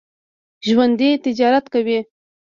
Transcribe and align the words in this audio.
ژوندي 0.67 1.09
تجارت 1.25 1.65
کوي 1.73 1.99